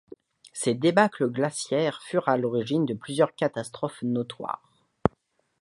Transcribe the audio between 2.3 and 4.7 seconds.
l'origine de plusieurs catastrophes notoires.